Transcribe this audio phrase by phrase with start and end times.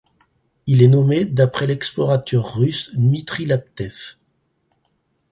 [0.65, 4.15] Il est nommé d'après l'explorateur russe Dmitri Laptev.